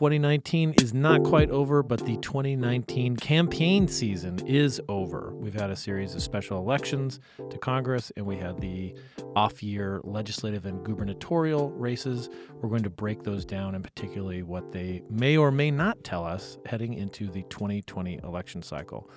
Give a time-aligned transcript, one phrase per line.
[0.00, 5.34] 2019 is not quite over, but the 2019 campaign season is over.
[5.34, 8.94] We've had a series of special elections to Congress, and we had the
[9.36, 12.30] off year legislative and gubernatorial races.
[12.62, 16.24] We're going to break those down, and particularly what they may or may not tell
[16.24, 19.10] us heading into the 2020 election cycle.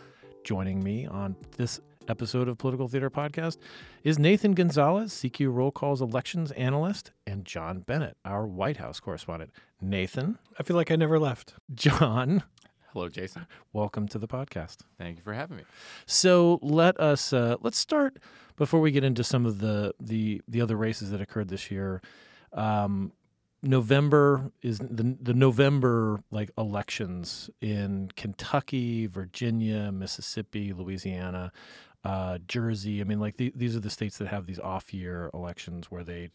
[0.43, 3.57] Joining me on this episode of Political Theater Podcast
[4.03, 9.51] is Nathan Gonzalez, CQ Roll Call's elections analyst, and John Bennett, our White House correspondent.
[9.81, 11.55] Nathan, I feel like I never left.
[11.73, 12.43] John,
[12.91, 13.47] Hello, Jason.
[13.71, 14.77] welcome to the podcast.
[14.97, 15.63] Thank you for having me.
[16.05, 18.17] So let us uh, let's start
[18.55, 22.01] before we get into some of the the the other races that occurred this year.
[22.51, 23.11] Um,
[23.63, 31.51] November is the the November like elections in Kentucky, Virginia, Mississippi, Louisiana,
[32.03, 32.99] uh, Jersey.
[33.01, 36.03] I mean, like the, these are the states that have these off year elections where
[36.03, 36.29] they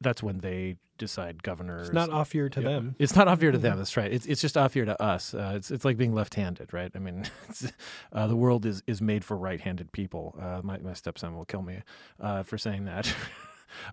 [0.00, 1.88] that's when they decide governors.
[1.88, 2.68] It's not off year to Yeah.
[2.68, 2.94] them.
[3.00, 3.78] It's not off year to them.
[3.78, 4.12] That's right.
[4.12, 5.34] It's it's just off year to us.
[5.34, 6.92] Uh, it's it's like being left-handed, right?
[6.94, 7.72] I mean, it's,
[8.12, 10.36] uh, the world is is made for right-handed people.
[10.40, 11.80] Uh, my my stepson will kill me
[12.20, 13.12] uh, for saying that.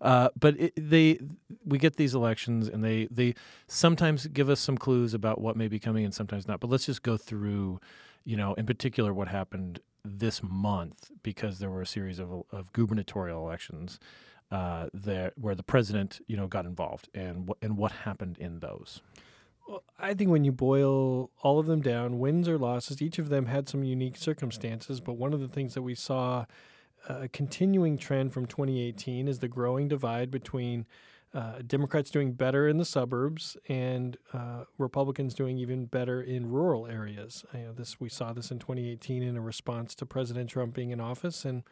[0.01, 1.17] Uh, but it, they,
[1.63, 3.33] we get these elections, and they they
[3.67, 6.59] sometimes give us some clues about what may be coming, and sometimes not.
[6.59, 7.79] But let's just go through,
[8.25, 12.71] you know, in particular, what happened this month because there were a series of of
[12.73, 13.99] gubernatorial elections
[14.51, 18.59] uh, there where the president, you know, got involved, and what and what happened in
[18.59, 19.01] those.
[19.67, 23.29] Well, I think when you boil all of them down, wins or losses, each of
[23.29, 24.99] them had some unique circumstances.
[24.99, 26.45] But one of the things that we saw
[27.07, 30.87] uh, a continuing trend from 2018 is the growing divide between
[31.33, 36.87] uh, Democrats doing better in the suburbs and uh, Republicans doing even better in rural
[36.87, 37.45] areas.
[37.53, 40.89] You know, this we saw this in 2018 in a response to President Trump being
[40.89, 41.63] in office, and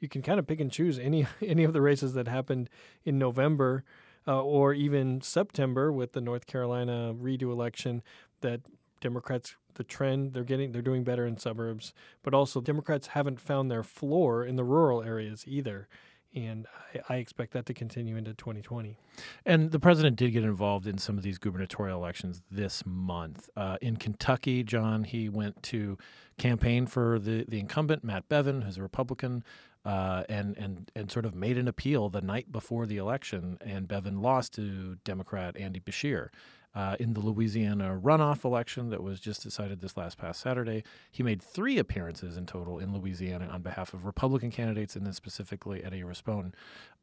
[0.00, 2.70] you can kind of pick and choose any any of the races that happened
[3.04, 3.84] in November
[4.26, 8.02] uh, or even September with the North Carolina redo election
[8.40, 8.60] that
[9.00, 13.70] Democrats the trend they're getting they're doing better in suburbs, but also Democrats haven't found
[13.70, 15.88] their floor in the rural areas either.
[16.34, 18.96] And I, I expect that to continue into 2020.
[19.44, 23.50] And the president did get involved in some of these gubernatorial elections this month.
[23.56, 25.98] Uh, in Kentucky, John, he went to
[26.38, 29.44] campaign for the, the incumbent, Matt Bevin, who's a Republican,
[29.84, 33.58] uh, and, and, and sort of made an appeal the night before the election.
[33.60, 36.28] And Bevin lost to Democrat Andy Beshear.
[36.74, 41.22] Uh, in the Louisiana runoff election that was just decided this last past Saturday, he
[41.22, 45.84] made three appearances in total in Louisiana on behalf of Republican candidates, and then specifically
[45.84, 46.54] Eddie Rispone,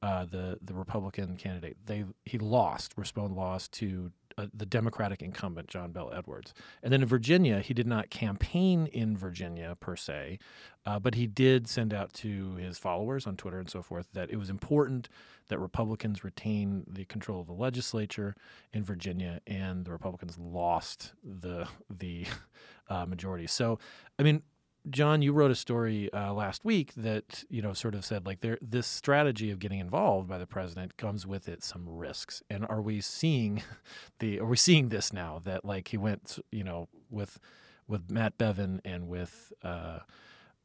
[0.01, 1.77] uh, the the Republican candidate.
[1.85, 2.95] They he lost.
[2.95, 7.73] Rispone lost to uh, the Democratic incumbent John Bel Edwards, and then in Virginia, he
[7.73, 10.39] did not campaign in Virginia per se,
[10.85, 14.31] uh, but he did send out to his followers on Twitter and so forth that
[14.31, 15.09] it was important
[15.49, 18.35] that Republicans retain the control of the legislature
[18.71, 22.25] in Virginia, and the Republicans lost the the
[22.89, 23.47] uh, majority.
[23.47, 23.79] So,
[24.17, 24.43] I mean,
[24.89, 28.41] John, you wrote a story uh, last week that you know sort of said like
[28.41, 32.41] there this strategy of getting involved by the president comes with it some risks.
[32.49, 33.63] And are we seeing
[34.19, 37.39] the are we seeing this now that like he went you know with
[37.87, 39.99] with Matt Bevin and with uh,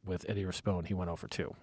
[0.05, 1.55] with Eddie Rispone he went over two.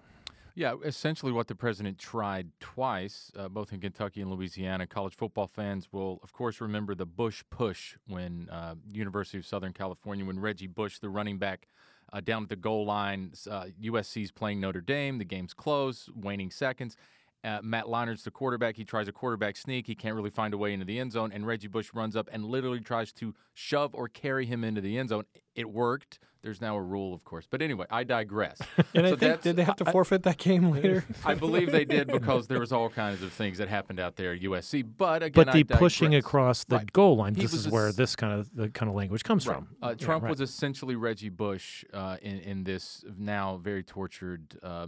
[0.54, 4.86] Yeah, essentially what the president tried twice, uh, both in Kentucky and Louisiana.
[4.86, 9.72] College football fans will, of course, remember the Bush push when uh, University of Southern
[9.72, 11.68] California, when Reggie Bush, the running back,
[12.12, 15.18] uh, down at the goal line, uh, USC's playing Notre Dame.
[15.18, 16.96] The game's close, waning seconds.
[17.44, 18.76] Uh, Matt Leinart's the quarterback.
[18.76, 19.86] He tries a quarterback sneak.
[19.86, 22.28] He can't really find a way into the end zone, and Reggie Bush runs up
[22.32, 25.24] and literally tries to shove or carry him into the end zone.
[25.54, 26.18] It worked.
[26.42, 27.46] There's now a rule, of course.
[27.48, 28.58] But anyway, I digress.
[28.96, 31.04] And I think did they have to I- forfeit that game later?
[31.24, 34.32] I believe they did because there was all kinds of things that happened out there
[34.32, 34.84] at USC.
[34.98, 36.92] But again, But the I pushing across the Right.
[36.92, 39.46] goal line, He this is where s- this kind of the kind of language comes
[39.46, 39.54] Right.
[39.58, 39.68] from.
[39.80, 40.30] Uh, Yeah, Trump right.
[40.30, 44.86] was essentially Reggie Bush uh, in in this now very tortured uh,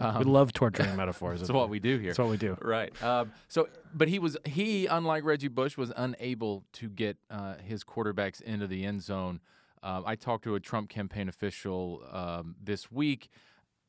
[0.00, 0.18] metaphor.
[0.20, 1.40] we Um, love torturing metaphors.
[1.40, 2.10] That's what we do here.
[2.10, 2.56] That's what we do.
[2.60, 3.02] Right.
[3.02, 7.84] Um, so, but he was he, unlike Reggie Bush, was unable to get uh, his
[7.84, 9.40] quarterbacks into the end zone.
[9.82, 13.28] Uh, I talked to a Trump campaign official um, this week,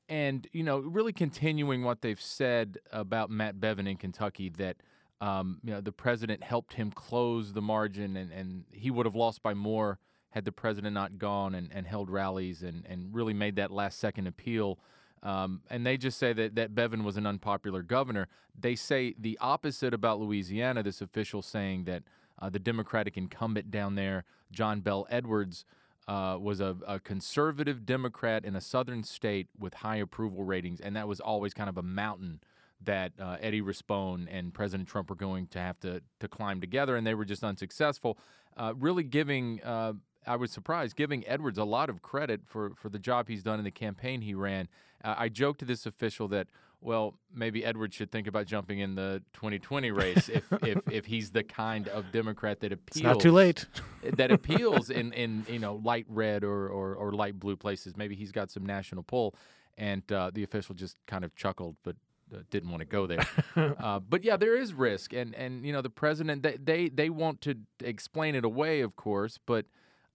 [0.07, 4.77] and you know, really continuing what they've said about Matt Bevin in Kentucky that.
[5.19, 9.13] Um, you know, the president helped him close the margin, and, and he would have
[9.13, 9.99] lost by more
[10.31, 13.99] had the president not gone and, and held rallies and, and really made that last
[13.99, 14.79] second appeal.
[15.23, 18.27] Um, and they just say that, that Bevin was an unpopular governor.
[18.59, 22.03] They say the opposite about Louisiana, this official saying that
[22.41, 25.65] uh, the Democratic incumbent down there, John Bel Edwards,
[26.07, 30.95] uh, was a, a conservative Democrat in a southern state with high approval ratings, and
[30.95, 32.41] that was always kind of a mountain
[32.83, 36.95] that uh, Eddie Rispone and President Trump were going to have to to climb together,
[36.95, 38.17] and they were just unsuccessful.
[38.57, 39.93] Uh, really giving, uh,
[40.25, 43.59] I was surprised, giving Edwards a lot of credit for for the job he's done
[43.59, 44.67] in the campaign he ran.
[45.03, 46.47] Uh, I joked to this official that.
[46.83, 51.29] Well, maybe Edwards should think about jumping in the 2020 race if, if, if he's
[51.29, 52.95] the kind of Democrat that appeals.
[52.95, 53.67] It's not too late.
[54.17, 57.95] that appeals in, in you know light red or, or, or light blue places.
[57.95, 59.35] Maybe he's got some national pull.
[59.77, 61.97] And uh, the official just kind of chuckled, but
[62.33, 63.27] uh, didn't want to go there.
[63.55, 67.09] uh, but yeah, there is risk, and and you know the president they they, they
[67.11, 69.67] want to explain it away, of course, but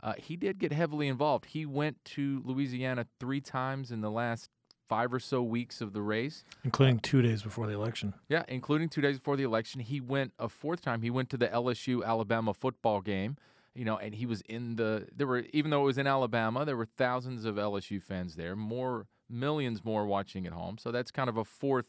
[0.03, 1.47] uh, he did get heavily involved.
[1.47, 4.51] He went to Louisiana three times in the last
[4.89, 8.15] five or so weeks of the race, including two days before the election.
[8.29, 9.81] Yeah, including two days before the election.
[9.81, 11.03] He went a fourth time.
[11.03, 13.37] He went to the LSU Alabama football game.
[13.75, 15.07] You know, and he was in the.
[15.15, 18.57] There were even though it was in Alabama, there were thousands of LSU fans there.
[18.57, 20.79] More millions more watching at home.
[20.79, 21.87] So that's kind of a fourth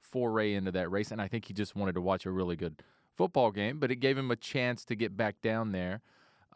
[0.00, 1.10] foray into that race.
[1.10, 2.82] And I think he just wanted to watch a really good
[3.14, 6.00] football game, but it gave him a chance to get back down there.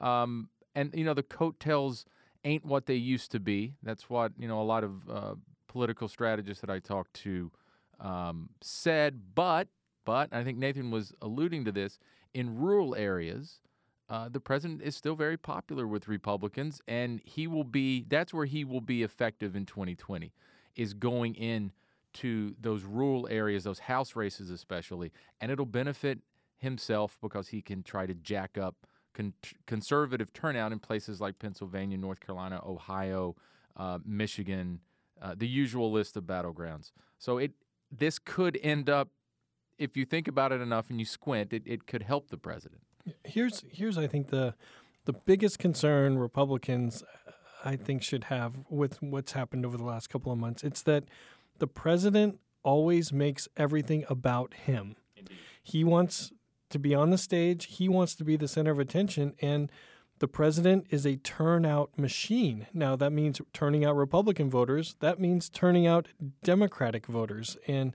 [0.00, 2.04] Um, and, you know, the coattails
[2.44, 3.74] ain't what they used to be.
[3.82, 5.34] That's what, you know, a lot of uh,
[5.68, 7.50] political strategists that I talked to
[8.00, 9.34] um, said.
[9.34, 9.68] But,
[10.04, 11.98] but I think Nathan was alluding to this
[12.34, 13.60] in rural areas.
[14.08, 18.04] Uh, the president is still very popular with Republicans, and he will be.
[18.08, 20.32] That's where he will be effective in 2020,
[20.76, 21.72] is going in
[22.14, 26.18] to those rural areas, those House races especially, and it'll benefit
[26.58, 29.34] himself because he can try to jack up con-
[29.66, 33.36] conservative turnout in places like Pennsylvania, North Carolina, Ohio,
[33.76, 34.80] uh, Michigan,
[35.20, 36.92] uh, the usual list of battlegrounds.
[37.18, 37.52] So it
[37.90, 39.08] this could end up,
[39.78, 42.82] if you think about it enough and you squint, it, it could help the president.
[43.24, 44.54] Here's here's I think the
[45.04, 47.02] the biggest concern Republicans
[47.64, 50.62] I think should have with what's happened over the last couple of months.
[50.64, 51.04] It's that
[51.58, 54.96] the president always makes everything about him.
[55.16, 55.36] Indeed.
[55.62, 56.32] He wants
[56.72, 59.70] to be on the stage, he wants to be the center of attention, and
[60.18, 62.66] the president is a turnout machine.
[62.72, 66.08] Now, that means turning out Republican voters, that means turning out
[66.44, 67.56] Democratic voters.
[67.66, 67.94] And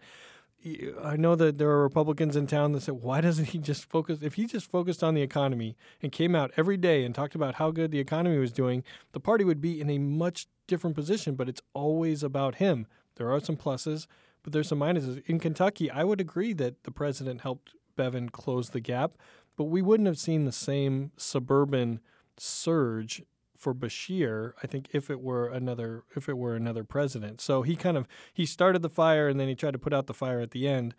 [1.02, 4.20] I know that there are Republicans in town that say, why doesn't he just focus?
[4.22, 7.56] If he just focused on the economy and came out every day and talked about
[7.56, 8.84] how good the economy was doing,
[9.14, 12.88] the party would be in a much different position, but it's always about him.
[13.16, 14.08] There are some pluses,
[14.44, 15.24] but there's some minuses.
[15.28, 19.18] In Kentucky, I would agree that the president helped Bevin closed the gap,
[19.58, 22.00] but we wouldn't have seen the same suburban
[22.38, 23.24] surge
[23.58, 27.42] for Beshear, I think if it were another if it were another president.
[27.42, 30.08] So he kind of he started the fire and then he tried to put out
[30.08, 30.94] the fire at the end.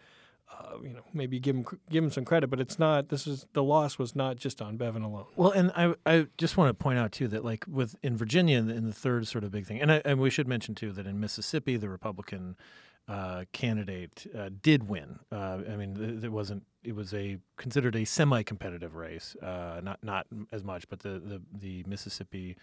[0.50, 3.10] Uh, you know, maybe give him give him some credit, but it's not.
[3.10, 5.26] This is the loss was not just on Bevin alone.
[5.36, 8.58] Well, and I I just want to point out too that like with in Virginia
[8.58, 11.06] in the third sort of big thing, and I, and we should mention too that
[11.06, 12.56] in Mississippi the Republican
[13.08, 15.18] uh, candidate uh, did win.
[15.32, 16.64] Uh, I mean, it wasn't.
[16.84, 21.42] It was a considered a semi-competitive race, uh, not not as much, but the the,
[21.58, 22.56] the Mississippi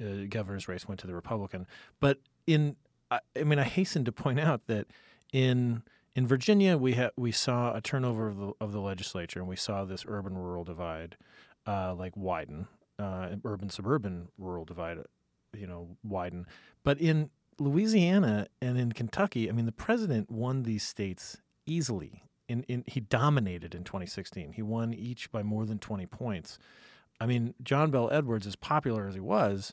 [0.00, 1.66] uh, governor's race went to the Republican.
[2.00, 2.76] But in,
[3.10, 4.86] I, I mean, I hasten to point out that
[5.32, 5.82] in
[6.14, 9.56] in Virginia, we ha- we saw a turnover of the, of the legislature, and we
[9.56, 11.16] saw this urban rural divide
[11.66, 14.98] uh, like widen, uh, urban suburban rural divide,
[15.54, 16.46] you know, widen.
[16.84, 22.22] But in Louisiana and in Kentucky, I mean, the president won these states easily.
[22.48, 24.52] In, in he dominated in 2016.
[24.52, 26.58] He won each by more than 20 points.
[27.20, 29.72] I mean, John Bel Edwards, as popular as he was,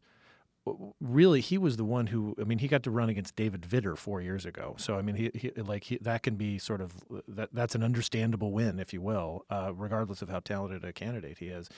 [1.02, 3.98] really he was the one who I mean he got to run against David Vitter
[3.98, 4.76] four years ago.
[4.78, 6.94] So I mean he, he like he, that can be sort of
[7.28, 11.40] that that's an understandable win, if you will, uh, regardless of how talented a candidate
[11.40, 11.70] he is.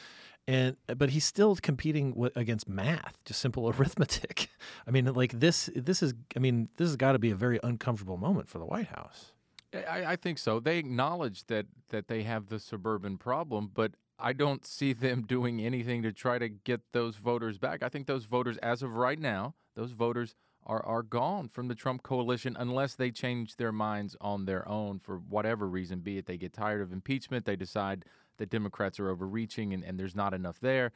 [0.48, 4.50] And but he's still competing w- against math, just simple arithmetic.
[4.88, 7.60] I mean, like this this is I mean this has got to be a very
[7.64, 9.32] uncomfortable moment for the White House.
[9.74, 10.60] I, I think so.
[10.60, 15.62] They acknowledge that that they have the suburban problem, but I don't see them doing
[15.62, 17.84] anything to try to get those voters back.
[17.84, 20.36] I think those voters, as of right now, those voters
[20.66, 25.00] are, are gone from the Trump coalition unless they change their minds on their own
[25.00, 28.04] for whatever reason, be it they get tired of impeachment, they decide
[28.38, 30.92] that Democrats are overreaching and, and there's not enough there.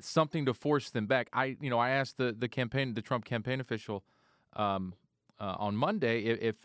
[0.00, 1.28] Something to force them back.
[1.32, 4.04] I you know I asked the, the campaign the Trump campaign official
[4.54, 4.94] um,
[5.40, 6.56] uh, on Monday if, if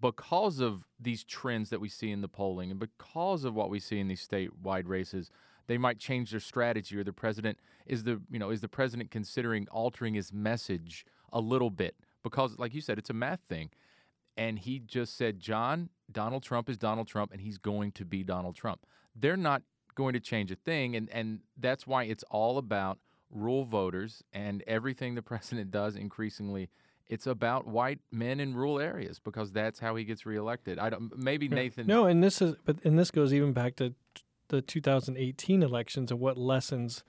[0.00, 3.78] because of these trends that we see in the polling and because of what we
[3.78, 5.30] see in these statewide races,
[5.66, 9.10] they might change their strategy or the president is the you know is the president
[9.10, 13.70] considering altering his message a little bit because like you said it's a math thing
[14.36, 18.22] and he just said John Donald Trump is Donald Trump and he's going to be
[18.22, 19.62] Donald Trump they're not
[19.94, 22.98] going to change a thing and and that's why it's all about
[23.30, 26.68] rural voters and everything the president does increasingly
[27.08, 30.78] it's about white men in rural areas because that's how he gets reelected.
[30.78, 31.14] I don't.
[31.18, 31.56] Maybe Yeah.
[31.56, 31.86] Nathan.
[31.86, 33.92] No, and this is but and this goes even back to
[34.48, 37.04] the 2018 elections and what lessons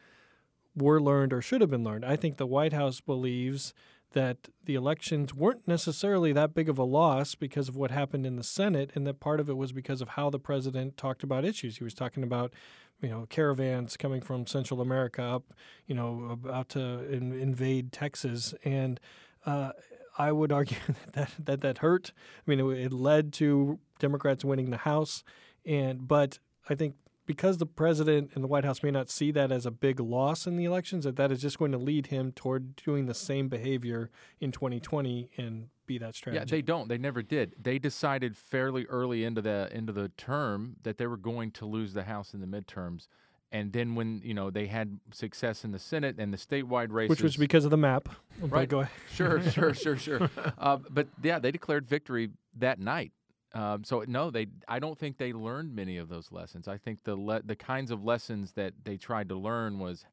[0.76, 2.04] were learned or should have been learned.
[2.04, 3.74] I think the White House believes
[4.14, 8.36] that the elections weren't necessarily that big of a loss because of what happened in
[8.36, 11.46] the Senate, and that part of it was because of how the president talked about
[11.46, 11.78] issues.
[11.78, 12.54] He was talking about,
[13.02, 15.54] you know, caravans coming from Central America up,
[15.86, 16.80] you know, about to
[17.12, 19.00] in, invade Texas, and
[19.46, 19.72] uh,
[20.18, 20.78] I would argue
[21.14, 22.12] that that that hurt.
[22.16, 25.24] I mean, it, it led to Democrats winning the House,
[25.66, 26.40] and but
[26.70, 29.72] I think because the president and the White House may not see that as a
[29.72, 33.06] big loss in the elections, that that is just going to lead him toward doing
[33.06, 36.40] the same behavior in 2020 and be that strategy.
[36.40, 36.88] Yeah, they don't.
[36.88, 37.56] They never did.
[37.62, 41.94] They decided fairly early into the into the term that they were going to lose
[41.94, 43.08] the House in the midterms,
[43.52, 47.10] and then when you know they had success in the Senate and the statewide races,
[47.10, 48.10] which was because of the map.
[48.40, 48.68] Right.
[48.68, 48.94] Go ahead.
[49.14, 50.30] sure, sure, sure, sure.
[50.58, 53.12] Uh, but yeah, they declared victory that night.
[53.54, 54.48] Um, so no, they.
[54.68, 56.68] I don't think they learned many of those lessons.
[56.68, 60.06] I think the le- the kinds of lessons that they tried to learn was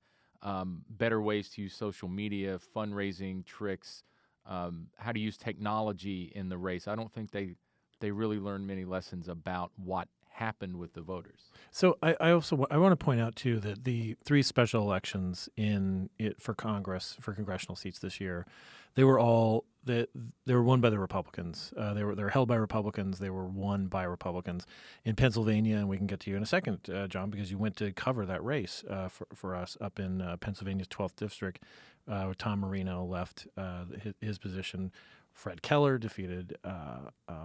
[0.43, 4.03] um, better ways to use social media, fundraising tricks,
[4.47, 6.87] um, how to use technology in the race.
[6.87, 7.55] I don't think they
[8.01, 11.51] they really learned many lessons about what happened with the voters.
[11.71, 14.83] So I, I also wa- I want to point out too that the three special
[14.83, 18.47] elections in it for Congress for congressional seats this year,
[18.95, 20.09] they were all that
[20.47, 21.73] they were won by the Republicans.
[21.77, 23.19] Uh, they were they were held by Republicans.
[23.19, 24.67] They were won by Republicans
[25.05, 27.59] in Pennsylvania, and we can get to you in a second, uh, John, because you
[27.59, 31.63] went to cover that race uh, for for us up in uh, Pennsylvania's 12th district.
[32.09, 34.93] Uh, Tom Marino left uh, his, his position.
[35.33, 36.59] Fred Keller defeated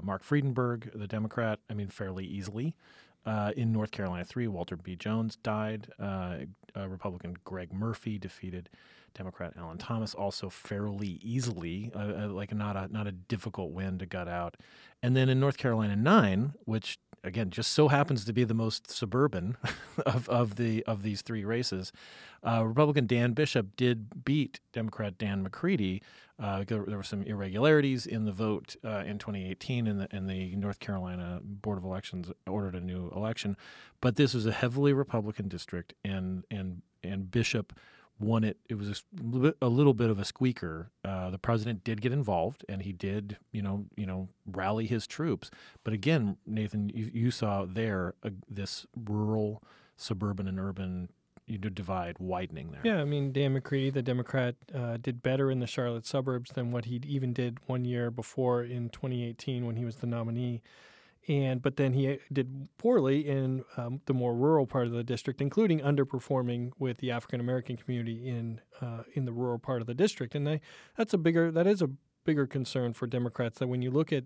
[0.02, 1.60] Marc Friedenberg, the Democrat.
[1.70, 2.76] I mean, fairly easily.
[3.26, 4.96] Uh, in North Carolina, three, Walter B.
[4.96, 5.88] Jones died.
[6.00, 6.38] Uh,
[6.78, 8.70] uh, Republican Greg Murphy defeated
[9.16, 13.98] Democrat Allen Thomas, also fairly easily, uh, uh, like not a not a difficult win
[14.00, 14.58] to gut out.
[15.02, 18.92] And then in North Carolina nine, which again just so happens to be the most
[18.92, 19.58] suburban
[20.06, 21.92] of, of the of these three races,
[22.46, 26.02] uh, Republican Dan Bishop did beat Democrat Dan McCready.
[26.38, 30.30] Uh, there, there were some irregularities in the vote uh, in 2018, and the, and
[30.30, 33.56] the North Carolina Board of Elections ordered a new election.
[34.02, 37.74] But this was a heavily Republican district, and and and Bishop
[38.20, 38.58] won it.
[38.70, 39.04] It was
[39.62, 40.92] a, little bit of a squeaker.
[41.04, 45.06] Uh, the president did get involved, and he did, you know, you know, rally his
[45.06, 45.52] troops.
[45.84, 49.62] But again, Nathan, you, you saw there uh, this rural,
[49.98, 51.10] suburban, and urban
[51.48, 52.82] you know, divide widening there.
[52.84, 56.72] Yeah, I mean Dan McCready, the Democrat, uh, did better in the Charlotte suburbs than
[56.72, 60.62] what he even did one year before in 2018 when he was the nominee.
[61.28, 65.42] And but then he did poorly in um, the more rural part of the district,
[65.42, 69.96] including underperforming with the African American community in uh, in the rural part of the
[69.96, 70.36] district.
[70.36, 70.62] And they,
[70.96, 71.90] that's a bigger that is a
[72.26, 73.60] bigger concern for Democrats.
[73.60, 74.26] That when you look at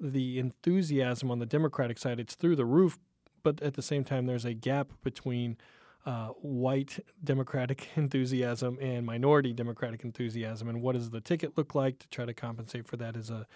[0.00, 2.98] the enthusiasm on the Democratic side, it's through the roof.
[3.44, 5.56] But at the same time, there's a gap between
[6.04, 11.98] uh, white Democratic enthusiasm and minority Democratic enthusiasm, and what does the ticket look like
[12.00, 13.46] to try to compensate for that is a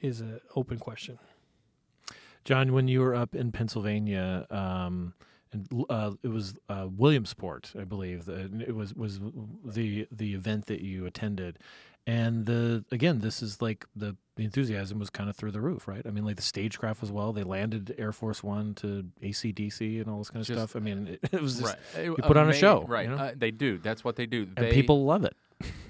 [0.00, 1.18] is a open question.
[2.46, 5.12] John, when you were up in Pennsylvania, um,
[5.52, 8.28] and uh, it was uh, Williamsport, I believe.
[8.28, 9.20] It was was
[9.64, 11.58] the the event that you attended,
[12.06, 15.88] and the again, this is like the the enthusiasm was kind of through the roof,
[15.88, 16.06] right?
[16.06, 17.32] I mean, like the stagecraft was well.
[17.32, 20.76] They landed Air Force One to AC/DC and all this kind of Just- stuff.
[20.76, 22.04] I mean, it, it was just, right.
[22.04, 23.08] you put on a show, you Right.
[23.08, 23.16] know?
[23.16, 23.78] Uh, they do.
[23.78, 24.46] That's what they do.
[24.56, 25.36] and they, people love it.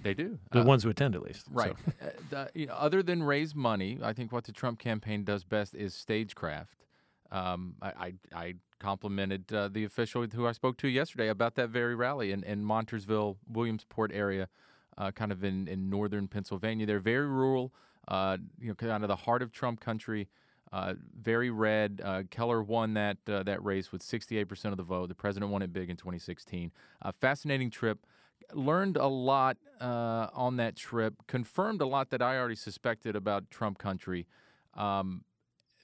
[0.03, 0.39] They do.
[0.53, 1.47] The Uh, ones who attend, at least.
[1.47, 1.73] So- Right.
[2.01, 5.45] Uh, the, you know, other than raise money, I think what the Trump campaign does
[5.45, 6.85] best is stagecraft.
[7.33, 8.15] Um, I, I,
[8.47, 12.45] I complimented uh, the official who I spoke to yesterday about that very rally in,
[12.45, 14.49] in Montoursville, Williamsport area,
[14.97, 16.87] uh, kind of in, in northern Pennsylvania.
[16.87, 17.73] They're very rural,
[18.07, 20.29] uh, you know, kind of the heart of Trump country.
[20.73, 22.01] Uh, very red.
[22.05, 25.09] Uh, Keller won that uh, that race with 68% of the vote.
[25.09, 26.71] The president won it big in 2016.
[27.03, 28.05] A fascinating trip
[28.53, 33.51] learned a lot uh, on that trip, confirmed a lot that I already suspected about
[33.51, 34.27] Trump country.
[34.75, 35.25] Um,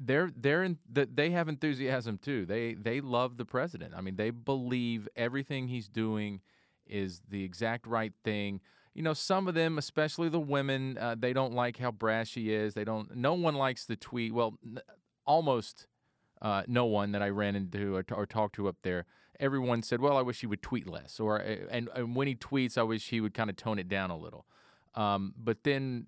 [0.00, 2.44] they're they're in, th- they have enthusiasm too.
[2.46, 3.94] They they love the president.
[3.96, 6.40] I mean, they believe everything he's doing
[6.86, 8.60] is the exact right thing.
[8.94, 12.52] You know, some of them, especially the women, uh, they don't like how brash he
[12.52, 12.74] is.
[12.74, 13.14] They don't.
[13.16, 14.34] No one likes the tweet.
[14.34, 14.80] Well, n-
[15.24, 15.86] almost
[16.42, 19.06] uh, no one that I ran into or, t- or talked to up there.
[19.42, 22.34] Everyone said, "Well, I wish he would tweet less," or uh, and, and when he
[22.34, 24.46] tweets, I wish he would kind of tone it down a little.
[24.94, 26.06] Um, but then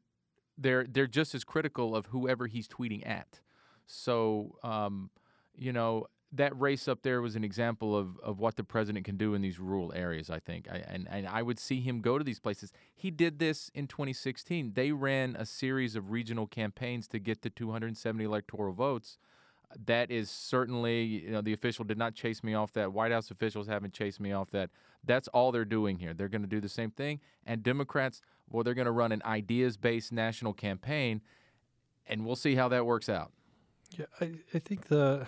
[0.56, 3.40] they're they're just as critical of whoever he's tweeting at.
[3.86, 5.10] So um,
[5.56, 9.16] you know that race up there was an example of, of what the president can
[9.16, 10.68] do in these rural areas, I think.
[10.70, 12.72] I, and, and I would see him go to these places.
[12.94, 14.72] He did this in 2016.
[14.74, 19.18] They ran a series of regional campaigns to get the 270 electoral votes.
[19.86, 22.92] That is certainly, you know, the official did not chase me off that.
[22.92, 24.70] White House officials haven't chased me off that.
[25.04, 26.14] That's all they're doing here.
[26.14, 27.20] They're going to do the same thing.
[27.44, 31.20] And Democrats, well, they're going to run an ideas based national campaign,
[32.06, 33.32] and we'll see how that works out.
[33.96, 35.26] Yeah, I, I think the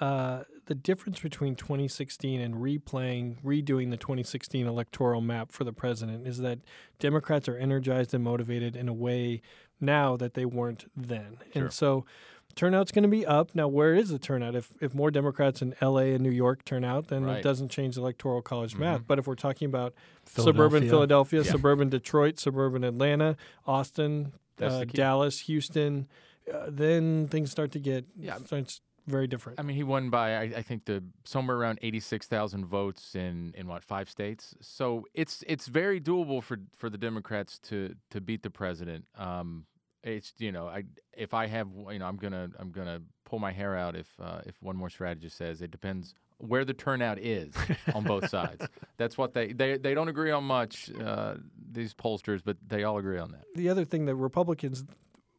[0.00, 6.26] uh, the difference between 2016 and replaying, redoing the 2016 electoral map for the president
[6.26, 6.58] is that
[6.98, 9.42] Democrats are energized and motivated in a way
[9.78, 11.36] now that they weren't then.
[11.52, 11.62] Sure.
[11.62, 12.06] And so
[12.54, 13.54] turnout's going to be up.
[13.54, 14.54] Now, where is the turnout?
[14.54, 17.38] If, if more Democrats in LA and New York turn out, then Right.
[17.38, 18.80] it doesn't change the electoral college Mhm.
[18.80, 19.06] math.
[19.06, 19.94] But if we're talking about
[20.26, 20.90] suburban Philadelphia.
[20.90, 21.50] Philadelphia, Yeah.
[21.52, 24.84] suburban Detroit, suburban Atlanta, Austin, uh.
[24.84, 26.06] Dallas, Houston,
[26.52, 28.36] uh, then things start to get Yeah.
[28.38, 29.58] starts very different.
[29.58, 33.14] I mean, he won by I, I think the somewhere around eighty six thousand votes
[33.16, 34.54] in in what five states.
[34.60, 39.06] So it's it's very doable for for the Democrats to to beat the president.
[39.16, 39.66] Um,
[40.02, 40.84] it's you know I
[41.16, 44.40] if I have you know I'm gonna I'm gonna pull my hair out if uh,
[44.46, 47.54] if one more strategist says it depends where the turnout is
[47.94, 48.66] on both sides.
[48.96, 51.34] That's what they they they don't agree on much uh,
[51.70, 53.44] these pollsters, but they all agree on that.
[53.54, 54.84] the other thing that Republicans,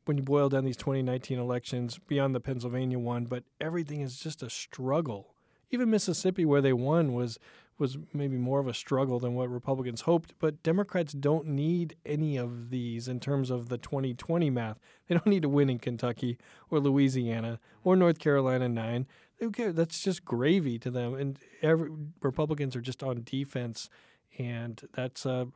[0.05, 4.43] when you boil down these 2019 elections, beyond the Pennsylvania one, but everything is just
[4.43, 5.33] a struggle.
[5.71, 7.39] Even Mississippi, where they won, was
[7.81, 10.35] was maybe more of a struggle than what Republicans hoped.
[10.39, 14.79] But Democrats don't need any of these in terms of the 2020 math.
[15.07, 16.38] They don't need to win in Kentucky
[16.69, 19.07] or Louisiana or North Carolina nine.
[19.38, 19.73] They don't care.
[19.73, 21.15] That's just gravy to them.
[21.15, 21.89] And every
[22.21, 23.89] Republicans are just on defense,
[24.38, 25.47] and that's a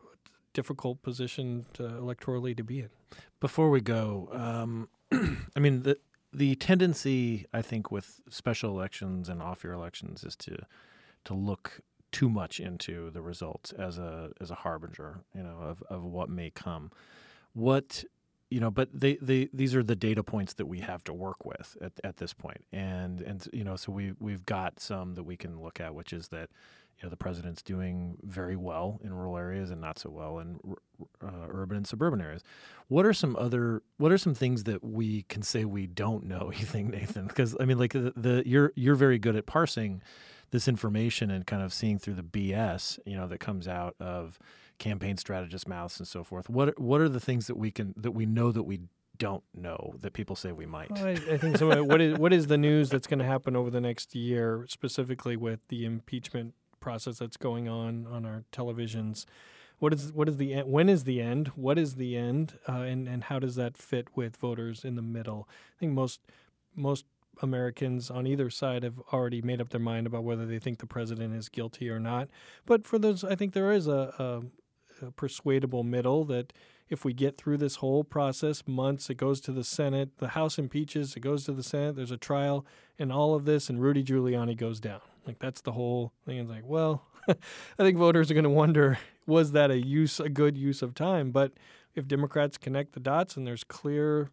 [0.53, 2.89] difficult position to, electorally to be in.
[3.39, 4.89] Before we go, um,
[5.55, 5.99] I mean the
[6.33, 10.65] the tendency I think with special elections and off year elections is to
[11.25, 11.81] to look
[12.15, 16.29] too much into the results as a as a harbinger, you know, of, of what
[16.29, 16.89] may come.
[17.51, 18.05] What
[18.49, 21.43] you know, but they, they these are the data points that we have to work
[21.43, 22.63] with at, at this point.
[22.71, 26.13] and and you know, so we we've got some that we can look at, which
[26.13, 26.49] is that
[26.97, 30.57] you know the president's doing very well in rural areas and not so well in
[31.21, 32.43] uh, urban and suburban areas.
[32.87, 36.49] What are some other what are some things that we can say we don't know?
[36.57, 37.27] You think Nathan?
[37.27, 40.01] Because I mean, like the, the you're you're very good at parsing
[40.51, 44.39] this information and kind of seeing through the BS, you know, that comes out of
[44.77, 46.49] campaign strategist mouths and so forth.
[46.49, 48.81] What what are the things that we can that we know that we
[49.17, 50.91] don't know that people say we might?
[50.91, 51.83] Well, I, I think so.
[51.83, 55.37] what is what is the news that's going to happen over the next year, specifically
[55.37, 59.25] with the impeachment process that's going on on our televisions?
[59.79, 61.49] What is what is the en- when is the end?
[61.49, 62.59] What is the end?
[62.67, 65.47] Uh, and and how does that fit with voters in the middle?
[65.75, 66.21] I think most
[66.75, 67.05] most
[67.41, 70.87] Americans on either side have already made up their mind about whether they think the
[70.87, 72.29] president is guilty or not.
[72.65, 74.43] But for those, I think there is a,
[75.01, 76.53] a, a persuadable middle that
[76.89, 80.59] if we get through this whole process, months, it goes to the Senate, the House
[80.59, 82.65] impeaches, it goes to the Senate, there's a trial,
[82.99, 85.01] and all of this, and Rudy Giuliani goes down.
[85.25, 86.37] Like that's the whole thing.
[86.37, 87.35] It's like, well, I
[87.79, 91.31] think voters are going to wonder, was that a use, a good use of time?
[91.31, 91.53] But
[91.95, 94.29] if Democrats connect the dots and there's clear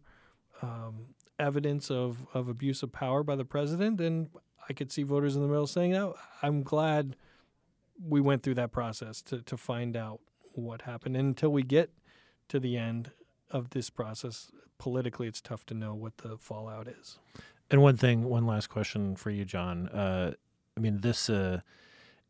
[0.61, 1.07] um,
[1.39, 4.29] evidence of, of abuse of power by the president, then
[4.69, 7.15] I could see voters in the middle saying, oh, I'm glad
[8.01, 10.19] we went through that process to, to find out
[10.53, 11.17] what happened.
[11.17, 11.91] And until we get
[12.49, 13.11] to the end
[13.51, 17.19] of this process, politically, it's tough to know what the fallout is.
[17.69, 19.87] And one thing, one last question for you, John.
[19.89, 20.33] Uh,
[20.77, 21.29] I mean, this.
[21.29, 21.61] Uh,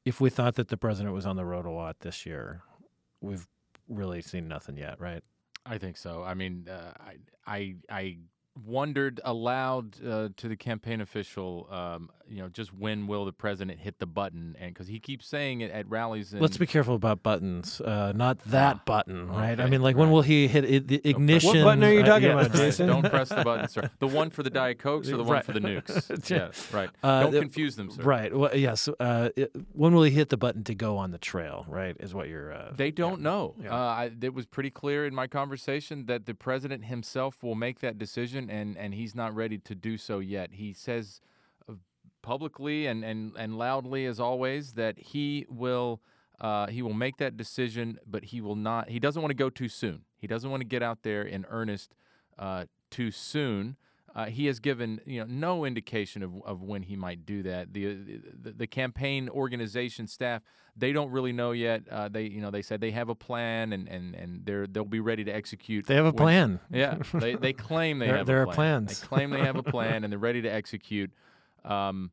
[0.05, 2.61] if we thought that the president was on the road a lot this year,
[3.21, 3.47] we've
[3.87, 5.23] really seen nothing yet, right?
[5.65, 6.23] I think so.
[6.23, 7.15] I mean, uh, I,
[7.47, 8.17] I I
[8.65, 13.79] wondered aloud uh, to the campaign official, um, you know, just when will the president
[13.79, 14.55] hit the button?
[14.59, 16.33] And because he keeps saying it at rallies.
[16.33, 17.79] And, Let's be careful about buttons.
[17.79, 19.59] Uh, not that Ah, button, right?
[19.59, 21.49] I mean, like when will he hit it, the ignition?
[21.59, 22.39] What button are you uh, talking yeah.
[22.41, 22.87] about, Jason?
[22.87, 23.89] Don't press the button, sir.
[23.99, 25.45] The one for the Diet Cokes or the one Right.
[25.45, 26.09] for the nukes?
[26.29, 26.37] Yeah.
[26.37, 26.89] yeah, right.
[27.03, 28.01] Uh, Don't the- confuse them, sir.
[28.03, 28.35] Right.
[28.35, 28.87] Well, yes.
[28.99, 31.65] Uh, it, when will he hit the button to go on the trail?
[31.67, 32.51] Right, is what you're.
[32.53, 33.55] Uh, They don't know.
[33.61, 33.73] Yeah.
[33.73, 37.79] Uh, I, it was pretty clear in my conversation that the president himself will make
[37.81, 40.49] that decision, and, and he's not ready to do so yet.
[40.53, 41.27] He says uh,
[42.23, 46.01] publicly and, and, and loudly, as always, that he will
[46.41, 48.89] uh, he will make that decision, but he will not.
[48.89, 50.01] He doesn't want to go too soon.
[50.17, 51.93] He doesn't want to get out there in earnest
[52.39, 53.77] uh, too soon.
[54.15, 57.73] Uh, he has given you know no indication of, of when he might do that.
[57.73, 57.95] The,
[58.41, 60.41] the the campaign organization staff
[60.75, 61.83] they don't really know yet.
[61.89, 64.85] Uh, they you know they said they have a plan and, and, and they're they'll
[64.85, 65.85] be ready to execute.
[65.87, 66.59] they have a when- plan.
[66.71, 68.85] Yeah, they, they claim they There- have there a are plan.
[68.85, 68.99] plans.
[69.01, 71.11] They claim they have a plan and they're ready to execute.
[71.65, 72.11] Um,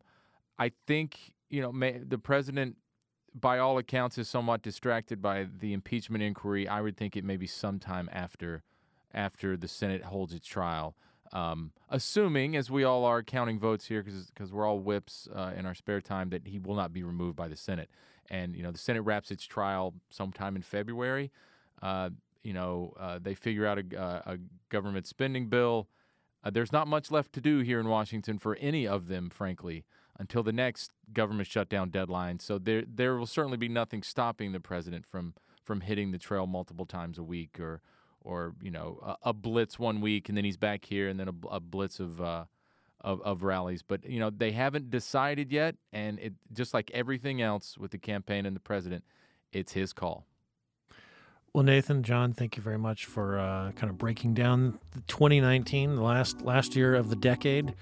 [0.59, 2.77] I think you know may, the president,
[3.35, 6.69] by all accounts, is somewhat distracted by the impeachment inquiry.
[6.69, 8.63] I would think it may be sometime after
[9.13, 10.95] after the Senate holds its trial.
[11.33, 15.65] Um, assuming, as we all are counting votes here, because we're all whips uh, in
[15.65, 17.89] our spare time, that he will not be removed by the Senate.
[18.29, 21.31] And you know, the Senate wraps its trial sometime in February.
[21.83, 22.11] Uh,
[22.43, 24.39] you know, uh, they figure out a, uh, a
[24.71, 25.89] government spending bill.
[26.43, 29.85] Uh, there's not much left to do here in Washington for any of them, frankly,
[30.19, 32.39] until the next government shutdown deadline.
[32.39, 36.47] So there, there will certainly be nothing stopping the president from from hitting the trail
[36.47, 37.81] multiple times a week or
[38.23, 41.29] or you know a, a, blitz one week and then he's back here and then
[41.29, 42.45] a, a blitz of, uh,
[43.01, 43.83] of of rallies.
[43.83, 47.99] But you know they haven't decided yet, and it just like everything else with the
[47.99, 49.05] campaign and the president,
[49.53, 50.27] it's his call.
[51.53, 56.03] Well, Nathan, John, thank you very much for uh, kind of breaking down 2019, the
[56.03, 57.75] last last year of the decade.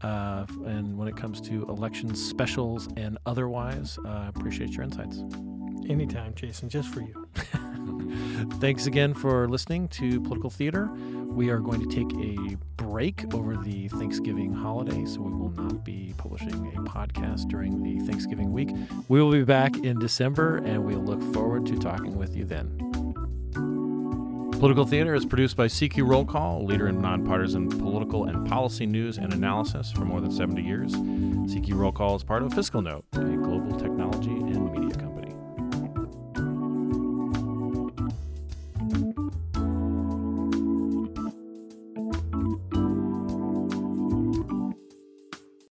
[0.00, 5.22] Uh, and when it comes to election specials and otherwise, uh, appreciate your insights.
[5.90, 7.28] Anytime, Jason, just for you.
[8.58, 10.90] Thanks again for listening to Political Theater.
[11.26, 15.84] We are going to take a break over the Thanksgiving holiday, so we will not
[15.84, 18.70] be publishing a podcast during the Thanksgiving week.
[19.08, 22.89] We will be back in December, and we'll look forward to talking with you then.
[24.60, 28.84] Political Theater is produced by CQ Roll Call, a leader in nonpartisan political and policy
[28.84, 30.92] news and analysis for more than 70 years.
[30.92, 33.04] CQ Roll Call is part of FiscalNote,